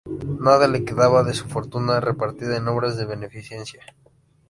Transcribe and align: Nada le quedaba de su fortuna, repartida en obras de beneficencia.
Nada 0.39 0.67
le 0.67 0.83
quedaba 0.83 1.21
de 1.21 1.35
su 1.35 1.47
fortuna, 1.47 1.99
repartida 1.99 2.57
en 2.57 2.67
obras 2.67 2.97
de 2.97 3.05
beneficencia. 3.05 3.83